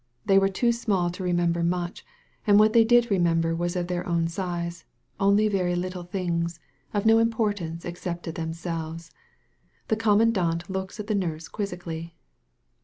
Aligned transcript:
They 0.25 0.39
were 0.39 0.49
too 0.49 0.71
small 0.71 1.11
to 1.11 1.23
re 1.23 1.31
member 1.31 1.61
much, 1.61 2.03
and 2.47 2.57
what 2.57 2.73
they 2.73 2.83
did 2.83 3.11
remember 3.11 3.53
was 3.55 3.75
of 3.75 3.85
their 3.85 4.03
own 4.07 4.27
size— 4.27 4.83
only 5.19 5.47
very 5.47 5.75
little 5.75 6.01
things, 6.01 6.59
of 6.91 7.05
no 7.05 7.19
im 7.19 7.29
portance 7.31 7.85
except 7.85 8.23
to 8.23 8.31
themselves* 8.31 9.11
The 9.89 9.95
conmiandant 9.97 10.67
looks 10.69 10.99
at 10.99 11.05
the 11.05 11.13
nurse 11.13 11.47
quizzically. 11.47 12.15